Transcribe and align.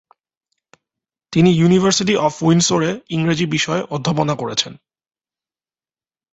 তিনি 1.33 1.49
university 1.51 2.13
of 2.17 2.33
উইন্ডসোর-এ 2.43 2.91
ইংরেজি 3.09 3.45
বিষয়ে 3.45 3.81
অধ্যাপনা 3.89 4.33
করেছেন। 4.35 4.73